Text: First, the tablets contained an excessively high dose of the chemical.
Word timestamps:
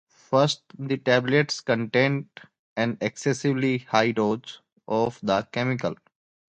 First, 0.31 0.63
the 0.79 0.97
tablets 0.97 1.59
contained 1.61 2.29
an 2.75 2.97
excessively 3.01 3.77
high 3.87 4.13
dose 4.13 4.59
of 4.87 5.19
the 5.21 5.47
chemical. 5.51 5.93